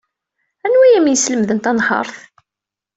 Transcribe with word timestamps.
Anwa 0.65 0.83
ay 0.87 0.97
am-yeslemden 0.99 1.59
tanhaṛt? 1.59 2.17